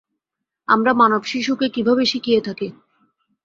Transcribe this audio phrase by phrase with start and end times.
[0.67, 2.67] আমরা মানব শিশুকে কিভাবে শিখিয়ে থাকি?